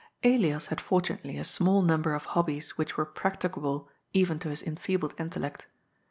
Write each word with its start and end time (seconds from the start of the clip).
Elias 0.23 0.65
had 0.65 0.81
fortunately 0.81 1.37
a 1.37 1.43
small 1.43 1.83
number 1.83 2.15
of 2.15 2.25
hobbies 2.33 2.75
which 2.75 2.97
were 2.97 3.05
practicable 3.05 3.87
even 4.13 4.39
to 4.39 4.49
his 4.49 4.63
enfeebled 4.63 5.13
intellect. 5.19 5.67